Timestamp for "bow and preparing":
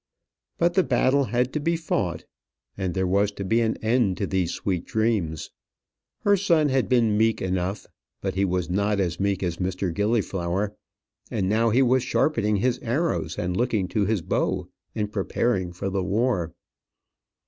14.23-15.71